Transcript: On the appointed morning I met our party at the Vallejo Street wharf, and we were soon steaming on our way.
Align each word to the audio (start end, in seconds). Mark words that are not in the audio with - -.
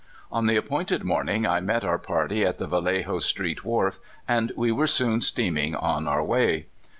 On 0.31 0.47
the 0.47 0.55
appointed 0.55 1.03
morning 1.03 1.45
I 1.45 1.59
met 1.59 1.83
our 1.85 1.99
party 1.99 2.43
at 2.43 2.57
the 2.57 2.65
Vallejo 2.65 3.19
Street 3.19 3.63
wharf, 3.63 3.99
and 4.27 4.51
we 4.57 4.71
were 4.71 4.87
soon 4.87 5.21
steaming 5.21 5.75
on 5.75 6.07
our 6.07 6.23
way. 6.23 6.65